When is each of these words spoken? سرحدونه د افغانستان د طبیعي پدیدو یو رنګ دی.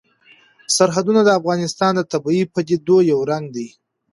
سرحدونه 0.77 1.21
د 1.23 1.29
افغانستان 1.39 1.91
د 1.95 2.01
طبیعي 2.13 2.43
پدیدو 2.53 2.97
یو 3.11 3.19
رنګ 3.31 3.45
دی. 3.55 3.67